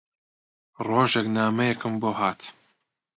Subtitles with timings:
[0.87, 2.41] ڕۆژێک نامەیەکم بۆ هات